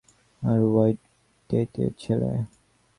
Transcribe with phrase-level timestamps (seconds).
[0.41, 0.99] আর white
[1.49, 2.31] ডেথের ছেলে?